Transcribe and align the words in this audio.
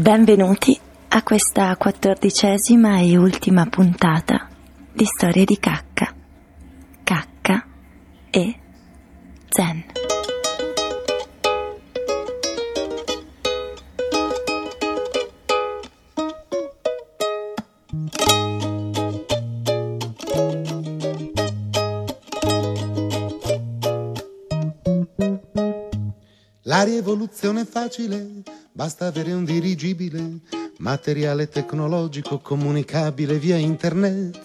Benvenuti 0.00 0.80
a 1.08 1.22
questa 1.22 1.76
quattordicesima 1.76 3.00
e 3.00 3.18
ultima 3.18 3.66
puntata 3.66 4.48
di 4.90 5.04
Storie 5.04 5.44
di 5.44 5.58
Cacca. 5.58 6.14
Cacca 7.04 7.66
e 8.30 8.60
Zen. 9.50 9.84
La 26.62 26.84
rivoluzione 26.84 27.66
facile, 27.66 28.42
basta 28.72 29.06
avere 29.06 29.32
un 29.32 29.44
dirigibile, 29.44 30.38
materiale 30.78 31.48
tecnologico 31.48 32.38
comunicabile 32.38 33.38
via 33.38 33.56
internet. 33.56 34.38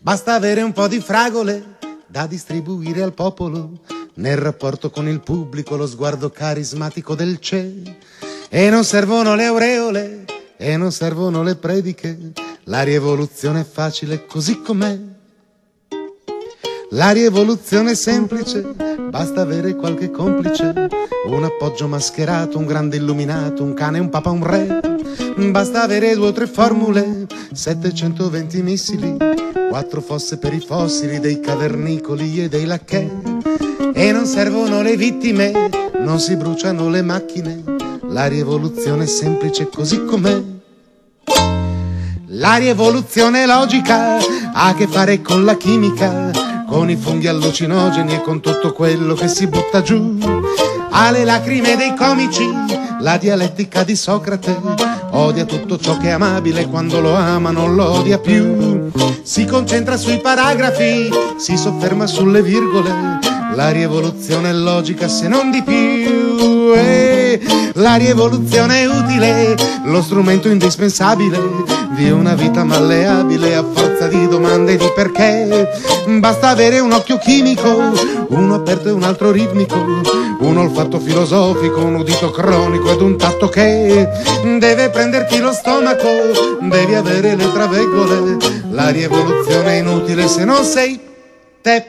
Basta 0.00 0.34
avere 0.34 0.62
un 0.62 0.72
po' 0.72 0.88
di 0.88 1.00
fragole 1.00 1.76
da 2.06 2.26
distribuire 2.26 3.02
al 3.02 3.14
popolo, 3.14 3.80
nel 4.14 4.36
rapporto 4.36 4.90
con 4.90 5.08
il 5.08 5.20
pubblico 5.20 5.76
lo 5.76 5.86
sguardo 5.86 6.30
carismatico 6.30 7.14
del 7.14 7.40
CE. 7.40 7.96
E 8.48 8.70
non 8.70 8.84
servono 8.84 9.34
le 9.34 9.46
aureole, 9.46 10.24
e 10.56 10.76
non 10.76 10.92
servono 10.92 11.42
le 11.42 11.56
prediche, 11.56 12.32
la 12.64 12.82
rivoluzione 12.82 13.60
è 13.60 13.64
facile 13.64 14.26
così 14.26 14.60
com'è. 14.60 14.98
La 16.90 17.10
rivoluzione 17.10 17.90
è 17.90 17.94
semplice, 17.94 18.93
basta 19.10 19.40
avere 19.40 19.74
qualche 19.74 20.10
complice, 20.10 20.88
un 21.26 21.44
appoggio 21.44 21.88
mascherato, 21.88 22.58
un 22.58 22.66
grande 22.66 22.96
illuminato, 22.96 23.62
un 23.62 23.74
cane, 23.74 23.98
un 23.98 24.08
papa, 24.08 24.30
un 24.30 24.44
re. 24.44 24.80
Basta 25.50 25.82
avere 25.82 26.14
due 26.14 26.28
o 26.28 26.32
tre 26.32 26.46
formule, 26.46 27.26
720 27.52 28.62
missili, 28.62 29.16
quattro 29.68 30.00
fosse 30.00 30.38
per 30.38 30.52
i 30.52 30.60
fossili 30.60 31.18
dei 31.20 31.40
cavernicoli 31.40 32.42
e 32.42 32.48
dei 32.48 32.64
lacchè. 32.64 33.10
E 33.92 34.12
non 34.12 34.26
servono 34.26 34.82
le 34.82 34.96
vittime, 34.96 35.52
non 35.98 36.18
si 36.20 36.36
bruciano 36.36 36.88
le 36.88 37.02
macchine, 37.02 37.62
la 38.08 38.26
rivoluzione 38.26 39.04
è 39.04 39.06
semplice 39.06 39.68
così 39.68 40.04
com'è. 40.04 40.42
La 42.28 42.56
rivoluzione 42.56 43.46
logica 43.46 44.16
ha 44.16 44.66
a 44.68 44.74
che 44.74 44.88
fare 44.88 45.22
con 45.22 45.44
la 45.44 45.56
chimica, 45.56 46.30
con 46.84 46.92
i 46.92 46.96
funghi 46.96 47.28
allucinogeni 47.28 48.12
e 48.12 48.20
con 48.20 48.40
tutto 48.40 48.74
quello 48.74 49.14
che 49.14 49.26
si 49.26 49.46
butta 49.46 49.80
giù. 49.80 50.18
Ha 50.90 51.10
le 51.10 51.24
lacrime 51.24 51.76
dei 51.76 51.94
comici, 51.96 52.46
la 53.00 53.16
dialettica 53.16 53.84
di 53.84 53.96
Socrate, 53.96 54.54
odia 55.12 55.46
tutto 55.46 55.78
ciò 55.78 55.96
che 55.96 56.08
è 56.08 56.10
amabile, 56.10 56.66
quando 56.66 57.00
lo 57.00 57.14
ama 57.14 57.52
non 57.52 57.74
lo 57.74 57.90
odia 57.90 58.18
più. 58.18 58.90
Si 59.22 59.46
concentra 59.46 59.96
sui 59.96 60.18
paragrafi, 60.18 61.08
si 61.38 61.56
sofferma 61.56 62.06
sulle 62.06 62.42
virgole, 62.42 62.92
la 63.54 63.70
rivoluzione 63.70 64.50
è 64.50 64.52
logica 64.52 65.08
se 65.08 65.26
non 65.26 65.50
di 65.50 65.62
più. 65.62 66.74
E 66.74 67.13
la 67.74 67.94
rivoluzione 67.96 68.82
è 68.82 68.86
utile, 68.86 69.54
lo 69.84 70.02
strumento 70.02 70.48
indispensabile 70.48 71.38
di 71.94 72.10
una 72.10 72.34
vita 72.34 72.64
malleabile 72.64 73.54
a 73.54 73.64
forza 73.64 74.08
di 74.08 74.26
domande 74.28 74.76
di 74.76 74.90
perché. 74.94 75.68
Basta 76.18 76.48
avere 76.48 76.78
un 76.80 76.92
occhio 76.92 77.18
chimico, 77.18 77.92
uno 78.28 78.54
aperto 78.54 78.88
e 78.88 78.92
un 78.92 79.02
altro 79.02 79.30
ritmico, 79.30 79.76
un 80.40 80.56
olfatto 80.56 80.98
filosofico, 80.98 81.84
un 81.84 81.96
udito 81.96 82.30
cronico 82.30 82.92
ed 82.92 83.00
un 83.00 83.16
tatto 83.16 83.48
che 83.48 84.08
deve 84.58 84.90
prenderti 84.90 85.38
lo 85.38 85.52
stomaco, 85.52 86.08
devi 86.60 86.94
avere 86.94 87.36
le 87.36 87.52
traveggole. 87.52 88.36
La 88.70 88.88
rivoluzione 88.88 89.76
è 89.76 89.80
inutile 89.80 90.26
se 90.28 90.44
non 90.44 90.64
sei 90.64 91.00
te. 91.62 91.86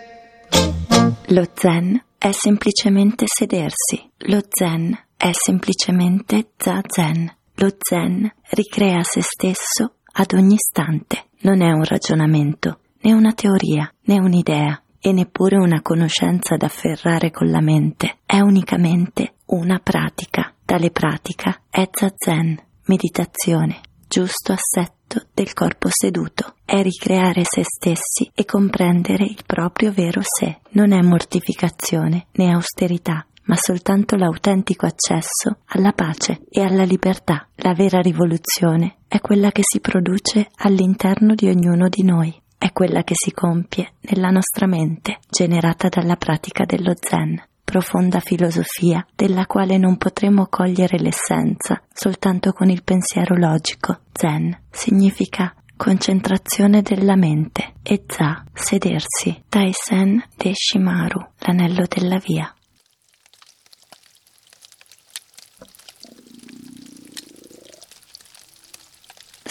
Lo 1.30 1.44
zen 1.54 2.02
è 2.18 2.32
semplicemente 2.32 3.26
sedersi. 3.28 4.10
Lo 4.28 4.40
zen 4.48 5.05
è 5.18 5.32
semplicemente 5.32 6.52
zazen. 6.58 7.34
Lo 7.56 7.70
zen 7.78 8.30
ricrea 8.50 9.02
se 9.04 9.22
stesso 9.22 9.96
ad 10.14 10.34
ogni 10.34 10.56
istante. 10.56 11.28
Non 11.42 11.62
è 11.62 11.72
un 11.72 11.84
ragionamento, 11.84 12.80
né 13.02 13.14
una 13.14 13.34
teoria, 13.34 13.92
né 14.06 14.20
un'idea 14.20 14.82
e 15.00 15.12
neppure 15.12 15.58
una 15.58 15.82
conoscenza 15.82 16.58
da 16.58 16.66
afferrare 16.66 17.32
con 17.32 17.50
la 17.50 17.62
mente. 17.62 18.18
È 18.26 18.40
unicamente 18.40 19.36
una 19.48 19.80
pratica. 19.80 20.54
Tale 20.66 20.90
pratica 20.90 21.62
è 21.70 21.88
zazen, 21.92 22.60
meditazione, 22.86 23.82
giusto 24.08 24.54
assetto 24.54 25.28
del 25.34 25.54
corpo 25.54 25.88
seduto. 25.92 26.56
È 26.66 26.82
ricreare 26.82 27.44
se 27.44 27.62
stessi 27.64 28.32
e 28.34 28.44
comprendere 28.46 29.26
il 29.26 29.44
proprio 29.46 29.92
vero 29.92 30.22
sé. 30.24 30.62
Non 30.72 30.92
è 30.92 31.02
mortificazione 31.02 32.26
né 32.32 32.52
austerità, 32.52 33.28
ma 33.46 33.56
soltanto 33.56 34.16
l'autentico 34.16 34.86
accesso 34.86 35.58
alla 35.68 35.92
pace 35.92 36.42
e 36.50 36.62
alla 36.62 36.84
libertà. 36.84 37.48
La 37.56 37.74
vera 37.74 38.00
rivoluzione 38.00 38.98
è 39.08 39.20
quella 39.20 39.52
che 39.52 39.62
si 39.64 39.80
produce 39.80 40.50
all'interno 40.58 41.36
di 41.36 41.48
ognuno 41.48 41.90
di 41.90 42.04
noi, 42.04 42.34
è 42.58 42.72
quella 42.72 43.04
che 43.04 43.14
si 43.16 43.32
compie 43.32 43.94
nella 44.02 44.30
nostra 44.30 44.68
mente, 44.68 45.20
generata 45.30 45.88
dalla 45.90 46.16
pratica 46.16 46.66
dello 46.66 46.94
zen, 47.00 47.42
profonda 47.64 48.20
filosofia 48.20 49.06
della 49.16 49.46
quale 49.46 49.78
non 49.78 49.98
potremo 49.98 50.48
cogliere 50.48 50.98
l'essenza 51.00 51.82
soltanto 51.94 52.54
con 52.54 52.70
il 52.70 52.84
pensiero 52.84 53.36
logico. 53.36 54.00
Zen 54.14 54.58
significa 54.70 55.54
concentrazione 55.78 56.82
della 56.82 57.16
mente 57.16 57.74
e 57.84 58.04
za 58.08 58.46
sedersi. 58.54 59.44
Taisen 59.50 60.24
de 60.38 60.52
Shimaru, 60.54 61.20
l'anello 61.40 61.86
della 61.88 62.18
via. 62.18 62.55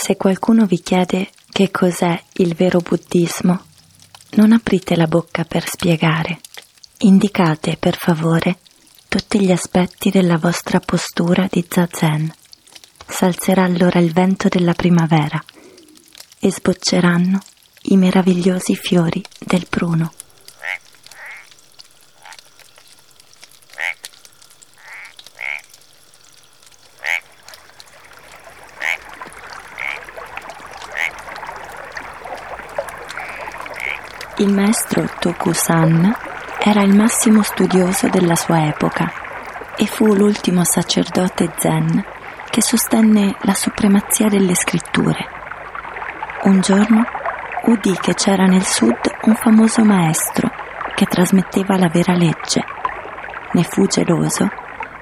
Se 0.05 0.19
qualcuno 0.19 0.67
vi 0.67 0.83
chiede 0.83 1.31
che 1.51 1.71
cos'è 1.71 2.23
il 2.35 2.55
vero 2.55 2.81
buddismo, 2.81 3.59
non 4.33 4.53
aprite 4.53 4.97
la 4.97 5.07
bocca 5.07 5.45
per 5.45 5.67
spiegare. 5.67 6.41
Indicate, 6.99 7.79
per 7.79 7.97
favore, 7.97 8.59
tutti 9.09 9.41
gli 9.41 9.51
aspetti 9.51 10.11
della 10.11 10.37
vostra 10.37 10.79
postura 10.79 11.49
di 11.51 11.65
zazen. 11.67 12.31
S'alzerà 13.07 13.65
allora 13.65 13.99
il 13.99 14.13
vento 14.13 14.49
della 14.49 14.75
primavera 14.75 15.43
e 16.39 16.53
sbocceranno 16.53 17.41
i 17.85 17.97
meravigliosi 17.97 18.77
fiori 18.77 19.23
del 19.39 19.67
pruno. 19.71 20.13
Il 34.39 34.53
maestro 34.53 35.09
Toku-san 35.21 36.13
era 36.59 36.83
il 36.83 36.93
massimo 36.93 37.43
studioso 37.43 38.09
della 38.09 38.35
sua 38.35 38.67
epoca 38.67 39.09
e 39.77 39.87
fu 39.87 40.13
l'ultimo 40.13 40.65
sacerdote 40.65 41.53
zen 41.57 42.05
che 42.51 42.61
sostenne 42.61 43.37
la 43.43 43.55
supremazia 43.55 44.27
delle 44.29 44.57
scritture. 44.57 45.25
Un 46.47 46.61
giorno 46.63 47.05
udì 47.67 47.97
che 48.01 48.15
c'era 48.15 48.47
nel 48.47 48.65
sud 48.65 48.99
un 49.23 49.37
famoso 49.37 49.85
maestro 49.85 50.51
che 50.97 51.07
trasmetteva 51.07 51.79
la 51.79 51.89
vera 51.89 52.15
legge. 52.15 52.65
Ne 53.53 53.63
fu 53.63 53.87
geloso 53.87 54.49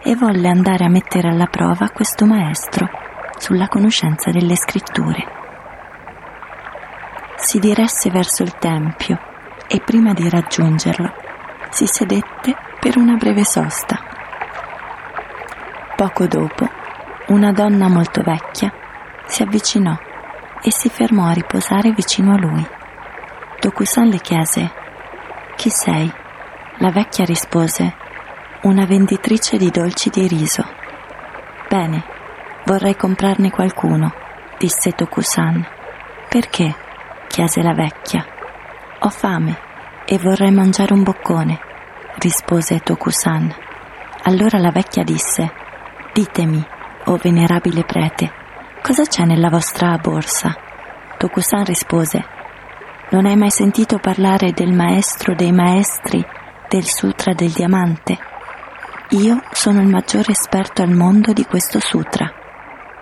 e 0.02 0.14
volle 0.14 0.48
andare 0.48 0.84
a 0.84 0.90
mettere 0.90 1.30
alla 1.30 1.46
prova 1.46 1.88
questo 1.88 2.26
maestro 2.26 2.86
sulla 3.38 3.68
conoscenza 3.68 4.30
delle 4.30 4.56
scritture 4.56 5.40
si 7.42 7.58
diresse 7.58 8.08
verso 8.08 8.44
il 8.44 8.56
tempio 8.56 9.18
e 9.66 9.80
prima 9.80 10.12
di 10.12 10.28
raggiungerlo 10.28 11.12
si 11.70 11.86
sedette 11.86 12.54
per 12.78 12.96
una 12.96 13.16
breve 13.16 13.44
sosta. 13.44 13.98
Poco 15.96 16.26
dopo, 16.28 16.68
una 17.28 17.50
donna 17.50 17.88
molto 17.88 18.22
vecchia 18.22 18.72
si 19.26 19.42
avvicinò 19.42 19.98
e 20.62 20.70
si 20.70 20.88
fermò 20.88 21.26
a 21.26 21.32
riposare 21.32 21.90
vicino 21.90 22.32
a 22.32 22.38
lui. 22.38 22.64
Tokusan 23.58 24.08
le 24.08 24.18
chiese: 24.18 24.70
Chi 25.56 25.68
sei? 25.68 26.10
La 26.76 26.90
vecchia 26.90 27.24
rispose: 27.24 27.92
Una 28.62 28.84
venditrice 28.86 29.56
di 29.56 29.68
dolci 29.68 30.10
di 30.10 30.28
riso. 30.28 30.64
Bene, 31.68 32.04
vorrei 32.66 32.94
comprarne 32.94 33.50
qualcuno, 33.50 34.12
disse 34.58 34.92
Tokusan. 34.92 35.66
Perché? 36.28 36.90
Chiese 37.32 37.62
la 37.62 37.72
vecchia. 37.72 38.26
Ho 38.98 39.08
fame 39.08 39.56
e 40.04 40.18
vorrei 40.18 40.50
mangiare 40.50 40.92
un 40.92 41.02
boccone, 41.02 41.58
rispose 42.18 42.80
Tokusan. 42.80 43.54
Allora 44.24 44.58
la 44.58 44.70
vecchia 44.70 45.02
disse, 45.02 45.50
Ditemi, 46.12 46.62
o 47.04 47.16
venerabile 47.16 47.84
prete, 47.84 48.30
Cosa 48.82 49.04
c'è 49.04 49.24
nella 49.24 49.48
vostra 49.48 49.96
borsa? 49.96 50.54
Tokusan 51.16 51.64
rispose 51.64 52.22
Non 53.12 53.24
hai 53.24 53.36
mai 53.36 53.50
sentito 53.50 53.98
parlare 53.98 54.52
del 54.52 54.74
maestro 54.74 55.34
dei 55.34 55.52
maestri 55.52 56.22
del 56.68 56.84
Sutra 56.84 57.32
del 57.32 57.50
Diamante? 57.50 58.18
Io 59.10 59.40
sono 59.52 59.80
il 59.80 59.88
maggiore 59.88 60.32
esperto 60.32 60.82
al 60.82 60.90
mondo 60.90 61.32
di 61.32 61.46
questo 61.46 61.80
sutra. 61.80 62.30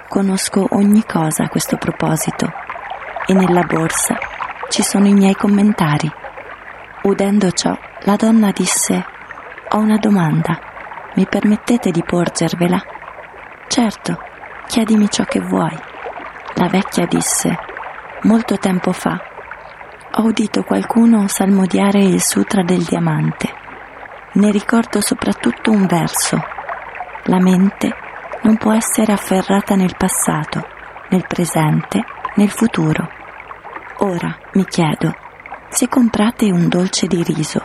Conosco 0.09 0.69
ogni 0.71 1.05
cosa 1.05 1.45
a 1.45 1.49
questo 1.49 1.77
proposito 1.79 2.69
e 3.31 3.33
nella 3.33 3.63
borsa 3.63 4.19
ci 4.71 4.83
sono 4.83 5.07
i 5.07 5.15
miei 5.15 5.35
commentari. 5.35 6.11
Udendo 7.03 7.53
ciò, 7.53 7.79
la 8.01 8.17
donna 8.17 8.51
disse 8.51 9.05
Ho 9.69 9.79
una 9.79 9.99
domanda. 9.99 10.59
Mi 11.15 11.27
permettete 11.29 11.93
di 11.93 12.03
porgervela? 12.03 12.83
Certo, 13.69 14.19
chiedimi 14.67 15.09
ciò 15.09 15.23
che 15.23 15.39
vuoi. 15.39 15.79
La 16.55 16.67
vecchia 16.67 17.07
disse 17.07 17.57
Molto 18.23 18.59
tempo 18.59 18.91
fa 18.91 19.17
ho 20.13 20.25
udito 20.25 20.65
qualcuno 20.65 21.29
salmodiare 21.29 22.03
il 22.03 22.21
Sutra 22.21 22.65
del 22.65 22.83
Diamante. 22.83 23.49
Ne 24.33 24.51
ricordo 24.51 25.01
soprattutto 25.01 25.71
un 25.71 25.87
verso. 25.87 26.37
La 27.27 27.39
mente 27.39 27.95
non 28.43 28.57
può 28.57 28.73
essere 28.73 29.13
afferrata 29.13 29.77
nel 29.77 29.95
passato, 29.97 30.67
nel 31.11 31.25
presente, 31.29 32.05
nel 32.35 32.51
futuro. 32.51 33.19
Ora 34.03 34.35
mi 34.55 34.65
chiedo, 34.65 35.15
se 35.69 35.87
comprate 35.87 36.51
un 36.51 36.69
dolce 36.69 37.07
di 37.07 37.23
riso, 37.23 37.61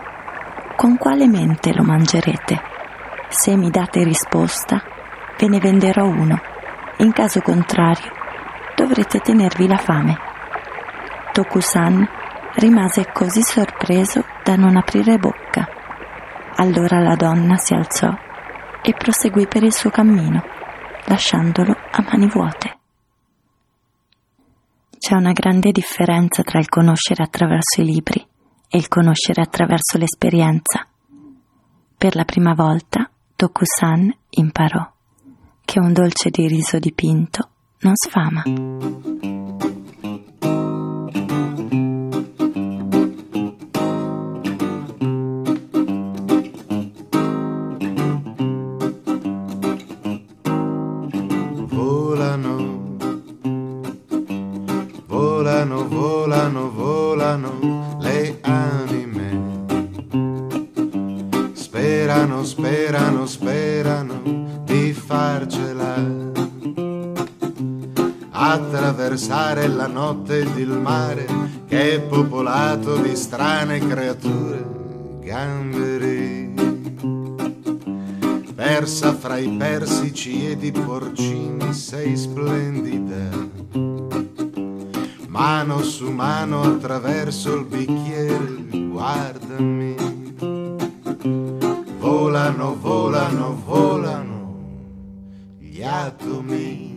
con 0.75 0.97
quale 0.97 1.27
mente 1.27 1.73
lo 1.73 1.81
mangerete? 1.81 2.61
Se 3.29 3.55
mi 3.55 3.69
date 3.69 4.03
risposta, 4.03 4.83
ve 5.39 5.47
ne 5.47 5.59
venderò 5.59 6.05
uno. 6.05 6.37
In 6.97 7.13
caso 7.13 7.39
contrario, 7.39 8.11
dovrete 8.75 9.19
tenervi 9.19 9.65
la 9.65 9.77
fame. 9.77 10.17
Tokusan 11.31 12.05
rimase 12.55 13.09
così 13.13 13.41
sorpreso 13.41 14.25
da 14.43 14.57
non 14.57 14.75
aprire 14.75 15.17
bocca. 15.17 15.65
Allora 16.57 16.99
la 16.99 17.15
donna 17.15 17.55
si 17.55 17.73
alzò 17.73 18.13
e 18.81 18.91
proseguì 18.91 19.47
per 19.47 19.63
il 19.63 19.73
suo 19.73 19.89
cammino, 19.89 20.43
lasciandolo 21.05 21.73
a 21.91 22.03
mani 22.05 22.27
vuote. 22.27 22.74
C'è 25.07 25.13
una 25.13 25.33
grande 25.33 25.71
differenza 25.71 26.41
tra 26.41 26.57
il 26.57 26.67
conoscere 26.67 27.21
attraverso 27.21 27.79
i 27.79 27.85
libri 27.85 28.27
e 28.67 28.75
il 28.75 28.87
conoscere 28.87 29.43
attraverso 29.43 29.99
l'esperienza. 29.99 30.87
Per 31.95 32.15
la 32.15 32.25
prima 32.25 32.55
volta 32.55 33.07
Tokusan 33.35 34.11
imparò 34.29 34.91
che 35.63 35.79
un 35.79 35.93
dolce 35.93 36.31
di 36.31 36.47
riso 36.47 36.79
dipinto 36.79 37.49
non 37.81 37.93
sfama. 37.93 38.45
Attraversare 68.55 69.67
la 69.67 69.87
notte 69.87 70.39
ed 70.39 70.57
il 70.57 70.69
mare 70.69 71.25
che 71.67 71.95
è 71.95 72.01
popolato 72.01 72.97
di 72.97 73.15
strane 73.15 73.79
creature 73.79 74.65
gamberi. 75.21 76.53
Persa 78.53 79.13
fra 79.13 79.37
i 79.37 79.49
persici 79.49 80.49
ed 80.49 80.63
i 80.63 80.71
porcini 80.71 81.73
sei 81.73 82.15
splendida 82.15 83.54
mano 85.35 85.83
su 85.83 86.09
mano 86.11 86.61
attraverso 86.61 87.55
il 87.55 87.65
bicchiere 87.65 88.63
guardami. 88.71 89.95
Volano 91.99 92.77
volano 92.79 93.61
volano 93.65 94.55
gli 95.59 95.83
atomi 95.83 96.94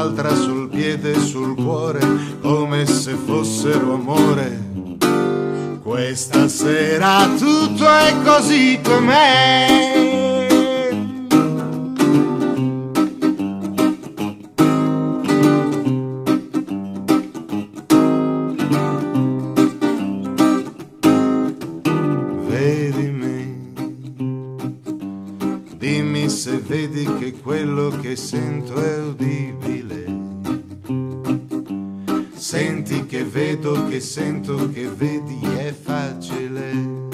sull'altra, 0.00 0.34
sul 0.34 0.68
piede 0.68 1.12
e 1.12 1.20
sul 1.20 1.54
cuore, 1.54 2.00
come 2.40 2.86
se 2.86 3.14
fossero 3.14 3.94
amore. 3.94 4.68
Questa 5.82 6.48
sera 6.48 7.28
tutto 7.36 7.86
è 7.86 8.14
così 8.24 8.80
com'è. 8.82 10.09
Sento, 34.00 34.70
che 34.70 34.88
vedi 34.88 35.38
è 35.56 35.72
facile. 35.72 37.08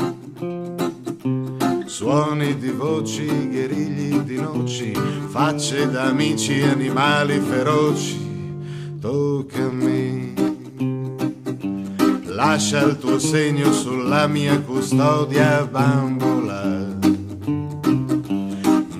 Suoni 1.84 2.56
di 2.58 2.70
voci, 2.70 3.26
gherigli 3.48 4.18
di 4.20 4.40
noci, 4.40 4.92
facce 5.28 5.90
d'amici, 5.90 6.60
animali 6.62 7.38
feroci. 7.40 8.24
Tocca 9.00 9.64
a 9.64 9.70
me. 9.70 10.34
Lascia 12.24 12.82
il 12.82 12.98
tuo 12.98 13.18
segno 13.18 13.72
sulla 13.72 14.26
mia 14.26 14.60
custodia 14.60 15.64
bambola 15.66 16.96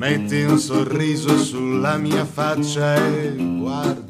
metti 0.09 0.43
un 0.43 0.57
sorriso 0.57 1.37
sulla 1.37 1.97
mia 1.97 2.25
faccia 2.25 2.95
e 2.95 3.35
guardami. 3.59 4.05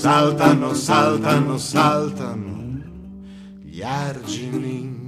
Saltano, 0.00 0.72
saltano, 0.72 1.58
saltano 1.58 2.80
gli 3.62 3.82
argini. 3.82 5.04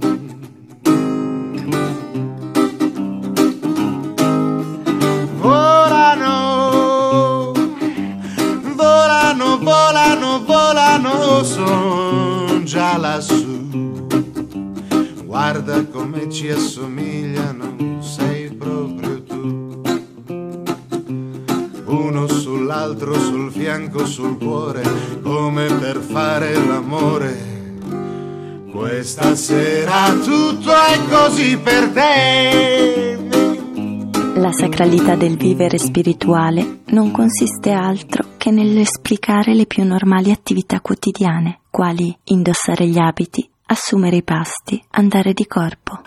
Volano, 5.39 6.33
volano, 8.75 9.57
volano, 9.57 10.43
volano, 10.45 11.43
son 11.43 12.63
già 12.63 12.95
lassù. 12.97 14.05
Guarda 15.25 15.87
come 15.87 16.29
ci 16.29 16.49
assomigliano 16.49 17.92
fianco, 23.63 24.05
sul 24.05 24.37
cuore, 24.37 24.81
come 25.21 25.67
per 25.79 25.95
fare 25.99 26.53
l'amore. 26.53 27.51
Questa 28.69 29.35
sera 29.35 30.11
tutto 30.15 30.69
è 30.69 30.99
così 31.09 31.57
per 31.57 31.89
te. 31.91 33.17
La 34.35 34.51
sacralità 34.51 35.15
del 35.15 35.37
vivere 35.37 35.77
spirituale 35.77 36.79
non 36.87 37.11
consiste 37.11 37.71
altro 37.71 38.31
che 38.35 38.51
nell'esplicare 38.51 39.53
le 39.53 39.65
più 39.65 39.85
normali 39.85 40.31
attività 40.31 40.81
quotidiane, 40.81 41.59
quali 41.69 42.13
indossare 42.25 42.85
gli 42.85 42.97
abiti, 42.97 43.49
assumere 43.67 44.17
i 44.17 44.23
pasti, 44.23 44.83
andare 44.89 45.31
di 45.31 45.47
corpo. 45.47 46.01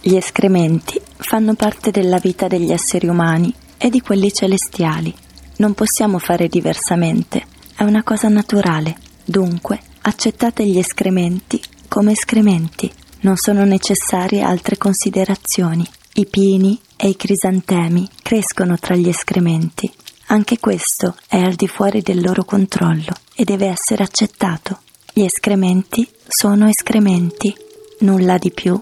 Gli 0.00 0.14
escrementi 0.14 1.00
fanno 1.16 1.54
parte 1.54 1.90
della 1.90 2.18
vita 2.18 2.46
degli 2.46 2.70
esseri 2.70 3.08
umani 3.08 3.52
e 3.76 3.90
di 3.90 4.00
quelli 4.00 4.32
celestiali. 4.32 5.12
Non 5.56 5.74
possiamo 5.74 6.18
fare 6.18 6.48
diversamente, 6.48 7.44
è 7.74 7.82
una 7.82 8.04
cosa 8.04 8.28
naturale. 8.28 8.96
Dunque, 9.24 9.80
accettate 10.02 10.64
gli 10.64 10.78
escrementi 10.78 11.60
come 11.88 12.12
escrementi. 12.12 12.90
Non 13.20 13.36
sono 13.36 13.64
necessarie 13.64 14.40
altre 14.40 14.76
considerazioni. 14.76 15.84
I 16.14 16.26
pini 16.26 16.80
e 16.96 17.08
i 17.08 17.16
crisantemi 17.16 18.08
crescono 18.22 18.78
tra 18.78 18.94
gli 18.94 19.08
escrementi. 19.08 19.90
Anche 20.26 20.58
questo 20.60 21.16
è 21.26 21.40
al 21.40 21.54
di 21.54 21.66
fuori 21.66 22.02
del 22.02 22.20
loro 22.20 22.44
controllo 22.44 23.12
e 23.34 23.44
deve 23.44 23.66
essere 23.66 24.04
accettato. 24.04 24.80
Gli 25.12 25.24
escrementi 25.24 26.08
sono 26.28 26.68
escrementi, 26.68 27.52
nulla 28.00 28.38
di 28.38 28.52
più 28.52 28.80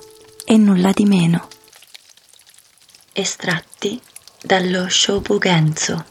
e 0.49 0.57
nulla 0.57 0.93
di 0.93 1.05
meno. 1.05 1.49
Estratti 3.13 4.01
dallo 4.41 4.89
Shobugenzo. 4.89 6.05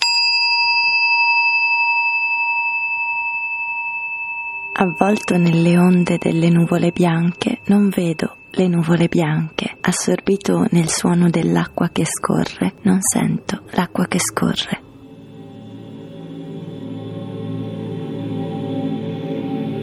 Avvolto 4.74 5.38
nelle 5.38 5.78
onde 5.78 6.18
delle 6.18 6.50
nuvole 6.50 6.92
bianche, 6.92 7.62
non 7.68 7.88
vedo 7.88 8.36
le 8.52 8.68
nuvole 8.68 9.08
bianche. 9.08 9.78
Assorbito 9.80 10.66
nel 10.72 10.90
suono 10.90 11.30
dell'acqua 11.30 11.90
che 11.94 12.04
scorre, 12.06 12.74
non 12.82 13.00
sento 13.00 13.62
l'acqua 13.72 14.06
che 14.08 14.20
scorre. 14.20 14.84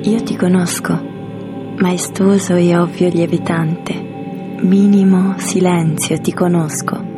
Io 0.03 0.23
ti 0.25 0.37
conosco, 0.37 0.93
maestoso 1.79 2.55
e 2.57 2.77
ovvio 2.77 3.09
lievitante, 3.09 4.12
minimo 4.63 5.35
silenzio 5.39 6.19
ti 6.19 6.33
conosco. 6.33 7.11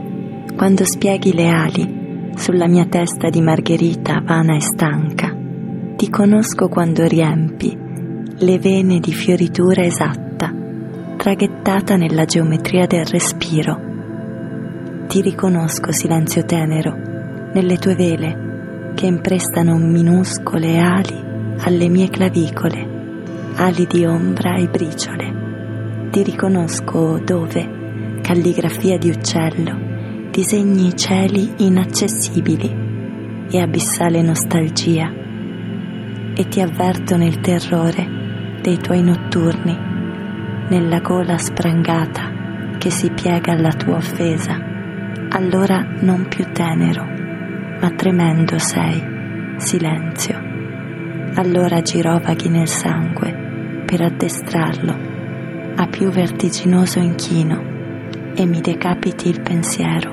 Quando 0.57 0.85
spieghi 0.85 1.35
le 1.35 1.49
ali 1.49 2.31
sulla 2.37 2.67
mia 2.67 2.87
testa 2.87 3.29
di 3.29 3.43
margherita 3.43 4.23
vana 4.25 4.57
e 4.57 4.61
stanca, 4.61 5.37
ti 5.97 6.09
conosco 6.09 6.69
quando 6.69 7.05
riempi 7.07 7.77
le 8.37 8.59
vene 8.59 8.99
di 8.99 9.13
fioritura 9.13 9.83
esatta, 9.83 10.53
traghettata 11.17 11.97
nella 11.97 12.25
geometria 12.25 12.87
del 12.87 13.05
respiro. 13.05 13.93
Ti 15.07 15.21
riconosco, 15.21 15.93
silenzio 15.93 16.45
tenero, 16.45 16.97
nelle 17.53 17.77
tue 17.77 17.95
vele 17.95 18.93
che 18.95 19.07
imprestano 19.07 19.77
minuscole 19.77 20.79
ali 20.79 21.23
alle 21.59 21.89
mie 21.89 22.09
clavicole, 22.09 23.53
ali 23.57 23.87
di 23.87 24.07
ombra 24.07 24.57
e 24.57 24.67
briciole. 24.67 25.44
Ti 26.15 26.23
riconosco 26.23 27.19
dove, 27.19 28.21
calligrafia 28.23 28.97
di 28.99 29.09
uccello, 29.09 30.31
disegni 30.31 30.97
cieli 30.97 31.55
inaccessibili 31.57 33.47
e 33.51 33.61
abissale 33.61 34.23
nostalgia. 34.23 35.13
E 36.37 36.47
ti 36.47 36.61
avverto 36.61 37.17
nel 37.17 37.41
terrore 37.41 38.61
dei 38.63 38.77
tuoi 38.77 39.03
notturni, 39.03 39.77
nella 40.69 41.01
gola 41.01 41.37
sprangata 41.37 42.77
che 42.79 42.91
si 42.91 43.11
piega 43.11 43.51
alla 43.51 43.73
tua 43.73 43.97
offesa. 43.97 44.57
Allora 45.31 45.85
non 45.99 46.29
più 46.29 46.47
tenero, 46.53 47.05
ma 47.81 47.91
tremendo 47.91 48.57
sei, 48.59 49.03
silenzio. 49.57 50.41
Allora 51.35 51.83
girovaghi 51.83 52.49
nel 52.51 52.69
sangue 52.69 53.83
per 53.85 54.03
addestrarlo 54.03 55.14
a 55.77 55.87
più 55.89 56.09
vertiginoso 56.09 57.01
inchino 57.01 58.33
e 58.35 58.47
mi 58.47 58.61
decapiti 58.61 59.29
il 59.29 59.41
pensiero 59.41 60.13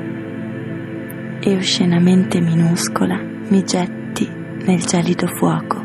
e 1.40 1.56
oscenamente 1.56 2.40
minuscola 2.40 3.20
mi 3.50 3.64
getti 3.64 4.28
nel 4.28 4.84
gelido 4.84 5.28
fuoco 5.28 5.84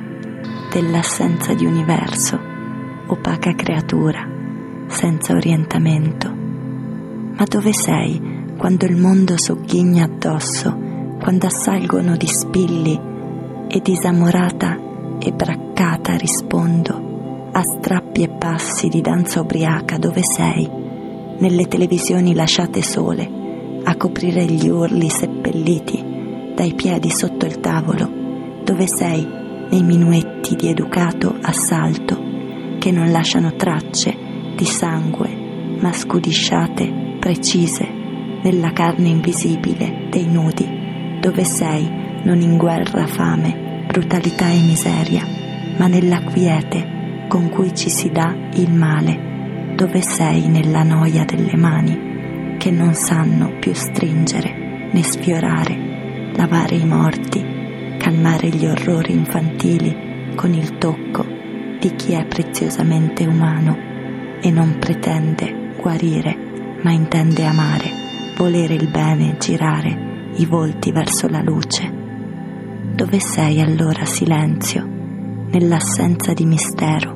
dell'assenza 0.73 1.55
di 1.55 1.65
universo, 1.65 2.39
opaca 3.07 3.55
creatura, 3.55 4.27
senza 4.87 5.35
orientamento. 5.35 6.31
Ma 6.31 7.45
dove 7.47 7.73
sei 7.73 8.53
quando 8.57 8.87
il 8.87 8.97
mondo 8.97 9.39
sogghigna 9.39 10.05
addosso, 10.05 10.75
quando 11.21 11.47
assalgono 11.47 12.17
di 12.17 12.27
spilli 12.27 13.01
e 13.69 13.81
disamorata 13.81 14.79
e 15.19 15.33
braccata 15.33 16.15
rispondo 16.17 17.06
a 17.57 17.63
strappi 17.63 18.23
e 18.23 18.29
passi 18.29 18.89
di 18.89 19.01
danza 19.01 19.41
ubriaca 19.41 19.97
dove 19.97 20.23
sei, 20.23 20.69
nelle 21.39 21.67
televisioni 21.67 22.35
lasciate 22.35 22.83
sole, 22.83 23.81
a 23.83 23.97
coprire 23.97 24.45
gli 24.45 24.69
urli 24.69 25.09
seppelliti 25.09 26.53
dai 26.55 26.75
piedi 26.75 27.09
sotto 27.09 27.47
il 27.47 27.59
tavolo, 27.61 28.61
dove 28.63 28.87
sei 28.87 29.27
nei 29.71 29.83
minuetti 29.83 30.55
di 30.55 30.69
educato 30.69 31.35
assalto 31.41 32.23
che 32.79 32.91
non 32.91 33.11
lasciano 33.11 33.55
tracce 33.55 34.15
di 34.55 34.67
sangue 34.67 35.79
ma 35.81 35.95
scudisciate 35.95 37.17
precise 37.19 37.89
nella 38.43 38.73
carne 38.73 39.09
invisibile 39.09 40.09
dei 40.11 40.27
nudi 40.27 41.19
dove 41.21 41.45
sei 41.45 42.21
non 42.23 42.41
in 42.43 42.59
guerra 42.59 43.07
fame 43.07 43.85
brutalità 43.87 44.51
e 44.51 44.61
miseria 44.61 45.27
ma 45.79 45.87
nella 45.87 46.23
quiete 46.23 46.96
con 47.29 47.49
cui 47.49 47.75
ci 47.75 47.89
si 47.89 48.11
dà 48.11 48.35
il 48.55 48.73
male 48.73 49.75
dove 49.75 50.01
sei 50.01 50.49
nella 50.49 50.83
noia 50.83 51.25
delle 51.25 51.57
mani 51.57 52.57
che 52.59 52.71
non 52.71 52.95
sanno 52.95 53.59
più 53.59 53.75
stringere 53.75 54.89
né 54.91 55.03
sfiorare 55.03 56.33
lavare 56.35 56.77
i 56.77 56.87
morti 56.87 57.55
calmare 57.99 58.49
gli 58.49 58.67
orrori 58.67 59.13
infantili 59.13 60.35
con 60.37 60.53
il 60.53 60.79
tocco 60.79 61.25
di 61.81 61.95
chi 61.97 62.13
è 62.13 62.25
preziosamente 62.25 63.27
umano 63.27 63.77
e 64.41 64.51
non 64.51 64.79
pretende 64.79 65.73
guarire, 65.81 66.79
ma 66.83 66.93
intende 66.93 67.45
amare, 67.45 67.91
volere 68.37 68.75
il 68.75 68.89
bene, 68.89 69.37
girare 69.39 70.33
i 70.37 70.47
volti 70.47 70.93
verso 70.93 71.29
la 71.29 71.43
luce. 71.43 71.93
Dove 72.95 73.19
sei 73.19 73.61
allora 73.61 74.05
silenzio, 74.05 74.87
nell'assenza 75.51 76.33
di 76.33 76.45
mistero 76.45 77.16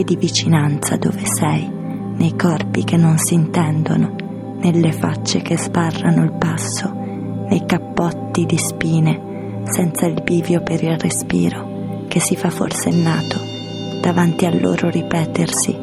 e 0.00 0.04
di 0.04 0.16
vicinanza 0.16 0.96
dove 0.96 1.26
sei, 1.26 1.70
nei 2.16 2.34
corpi 2.34 2.84
che 2.84 2.96
non 2.96 3.18
si 3.18 3.34
intendono, 3.34 4.16
nelle 4.60 4.92
facce 4.92 5.42
che 5.42 5.58
sbarrano 5.58 6.24
il 6.24 6.32
passo, 6.32 6.90
nei 6.90 7.64
cappotti 7.66 8.46
di 8.46 8.56
spine, 8.56 9.62
senza 9.64 10.06
il 10.06 10.22
bivio 10.22 10.62
per 10.62 10.82
il 10.82 10.98
respiro, 10.98 12.04
che 12.08 12.18
si 12.18 12.34
fa 12.34 12.48
forsennato, 12.48 13.36
davanti 14.00 14.46
al 14.46 14.58
loro 14.58 14.88
ripetersi, 14.88 15.76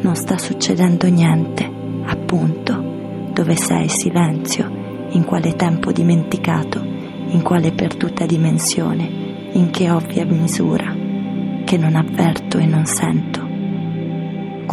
non 0.00 0.14
sta 0.14 0.38
succedendo 0.38 1.08
niente, 1.08 1.68
appunto, 2.04 3.30
dove 3.32 3.56
sei 3.56 3.88
silenzio, 3.88 5.08
in 5.10 5.24
quale 5.24 5.56
tempo 5.56 5.90
dimenticato, 5.90 6.80
in 6.80 7.42
quale 7.42 7.72
perduta 7.72 8.26
dimensione, 8.26 9.50
in 9.52 9.70
che 9.70 9.90
ovvia 9.90 10.24
misura, 10.24 10.94
che 11.64 11.76
non 11.76 11.96
avverto 11.96 12.58
e 12.58 12.66
non 12.66 12.86
sento. 12.86 13.45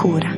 Cura 0.03 0.35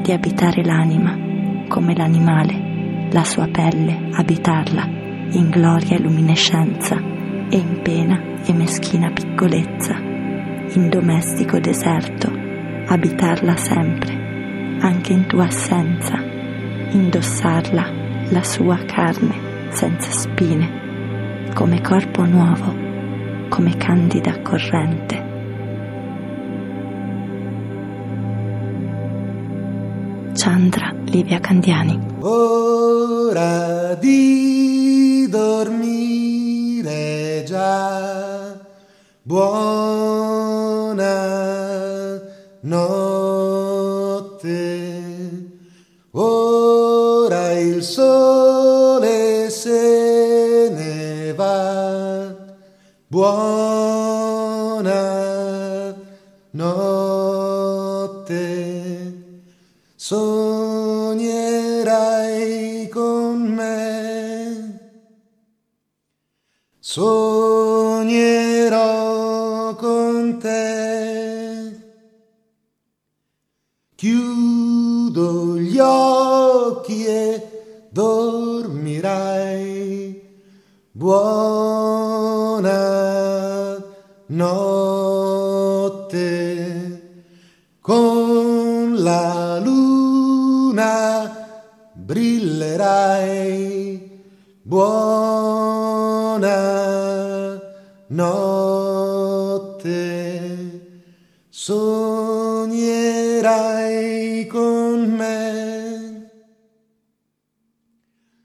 di 0.00 0.10
abitare 0.10 0.64
l'anima 0.64 1.66
come 1.68 1.94
l'animale, 1.94 3.08
la 3.10 3.24
sua 3.24 3.46
pelle, 3.46 4.08
abitarla 4.10 4.86
in 5.32 5.50
gloria 5.50 5.96
e 5.96 6.00
luminescenza 6.00 6.96
e 6.96 7.56
in 7.58 7.80
pena 7.82 8.18
e 8.42 8.54
meschina 8.54 9.10
piccolezza, 9.10 9.96
in 9.98 10.88
domestico 10.88 11.58
deserto, 11.58 12.32
abitarla 12.86 13.54
sempre, 13.54 14.78
anche 14.80 15.12
in 15.12 15.26
tua 15.26 15.44
assenza, 15.44 16.16
indossarla 16.92 17.92
la 18.30 18.42
sua 18.42 18.78
carne 18.86 19.68
senza 19.72 20.10
spine, 20.10 21.50
come 21.52 21.82
corpo 21.82 22.24
nuovo, 22.24 22.74
come 23.50 23.76
candida 23.76 24.40
corrente. 24.40 25.31
Chandra 30.44 30.92
Livia 31.04 31.38
Candiani. 31.38 31.96
Ora 32.18 33.94
di 33.94 35.28
dormire 35.30 36.74
già. 37.46 38.58
Buona 39.22 40.10
notte. 42.62 43.11
Sognerò 68.02 69.74
con 69.76 70.38
te. 70.40 71.76
Chiudo 73.94 75.56
gli 75.58 75.78
occhi 75.78 77.04
e 77.04 77.86
dormirai. 77.90 79.40
Buona 80.90 82.70
notte 84.26 85.40
con 87.80 88.96
la 88.96 89.60
luna 89.60 91.30
brillerai. 91.94 93.30
Buona 94.62 95.21
notte, 98.14 99.90
sognerai 101.48 102.86
con 104.46 105.10
me, 105.14 106.30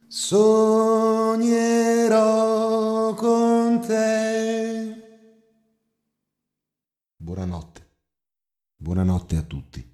sognerò 0.07 1.43
con 3.13 3.81
te. 3.81 4.95
Buonanotte, 7.17 7.89
buonanotte 8.77 9.35
a 9.35 9.41
tutti, 9.41 9.85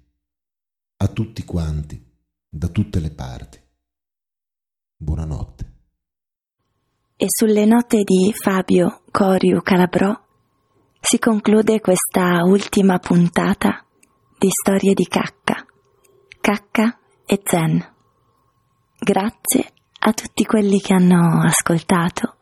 a 0.98 1.08
tutti 1.08 1.44
quanti, 1.44 2.00
da 2.48 2.68
tutte 2.68 3.00
le 3.00 3.10
parti. 3.10 3.60
Buonanotte. 4.96 5.73
E 7.24 7.28
sulle 7.30 7.64
note 7.64 8.02
di 8.02 8.34
Fabio 8.34 9.00
Coriu 9.10 9.62
Calabrò 9.62 10.14
si 11.00 11.18
conclude 11.18 11.80
questa 11.80 12.42
ultima 12.44 12.98
puntata 12.98 13.82
di 14.36 14.50
Storie 14.50 14.92
di 14.92 15.06
Cacca, 15.06 15.64
Cacca 16.38 16.98
e 17.24 17.40
Zen. 17.42 17.82
Grazie 18.98 19.72
a 20.00 20.12
tutti 20.12 20.44
quelli 20.44 20.78
che 20.82 20.92
hanno 20.92 21.40
ascoltato, 21.40 22.34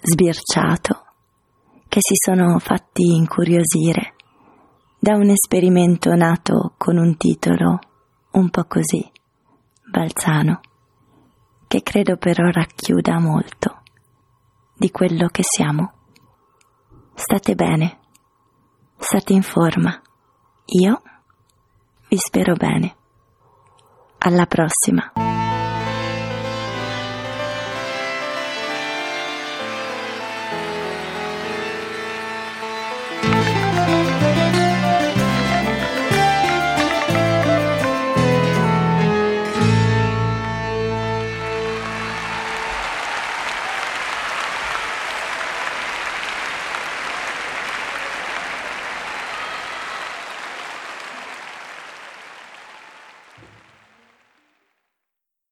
sbirciato, 0.00 1.04
che 1.86 2.00
si 2.00 2.14
sono 2.16 2.58
fatti 2.58 3.14
incuriosire 3.14 4.14
da 4.98 5.14
un 5.14 5.30
esperimento 5.30 6.12
nato 6.16 6.74
con 6.76 6.96
un 6.96 7.16
titolo 7.16 7.78
un 8.32 8.50
po' 8.50 8.64
così, 8.64 9.08
balzano 9.88 10.62
che 11.68 11.82
credo 11.82 12.16
però 12.16 12.48
racchiuda 12.50 13.20
molto 13.20 13.82
di 14.74 14.90
quello 14.90 15.28
che 15.28 15.42
siamo. 15.44 15.92
State 17.14 17.54
bene, 17.54 17.98
state 18.96 19.34
in 19.34 19.42
forma. 19.42 20.00
Io 20.80 21.02
vi 22.08 22.16
spero 22.16 22.54
bene. 22.54 22.96
Alla 24.18 24.46
prossima. 24.46 25.37